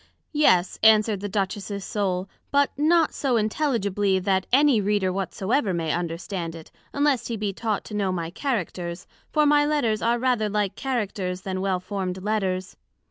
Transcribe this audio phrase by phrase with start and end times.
[0.33, 6.55] Yes, answered the Duchess's Soul, but not so intelligibly that any Reader whatsoever may understand
[6.55, 10.75] it, unless he be taught to know my Characters; for my Letters are rather like
[10.75, 12.75] Characters, then well formed Letters.